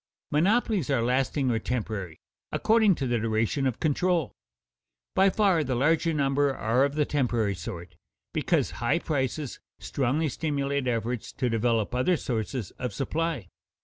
Monopolies 0.31 0.89
are 0.89 1.03
lasting 1.03 1.51
or 1.51 1.59
temporary, 1.59 2.17
according 2.51 2.95
to 2.95 3.05
the 3.05 3.19
duration 3.19 3.67
of 3.67 3.79
control. 3.79 4.33
By 5.13 5.29
far 5.29 5.63
the 5.63 5.75
larger 5.75 6.11
number 6.11 6.55
are 6.55 6.83
of 6.83 6.95
the 6.95 7.05
temporary 7.05 7.53
sort, 7.53 7.95
because 8.33 8.71
high 8.81 8.97
prices 8.97 9.59
strongly 9.77 10.29
stimulate 10.29 10.87
efforts 10.87 11.31
to 11.33 11.51
develop 11.51 11.93
other 11.93 12.17
sources 12.17 12.71
of 12.79 12.95
supply. 12.95 13.49